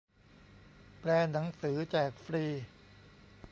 [0.99, 2.45] แปลหนังสือแจกฟรี